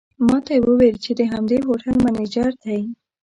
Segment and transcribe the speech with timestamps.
[0.27, 2.79] ماته یې وویل چې د همدې هوټل منیجر دی.